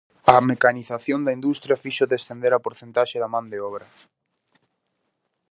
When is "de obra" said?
3.51-3.87